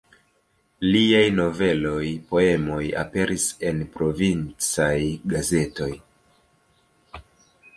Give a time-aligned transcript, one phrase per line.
[0.93, 4.97] Liaj noveloj, poemoj aperis en provincaj
[5.35, 5.91] gazetoj.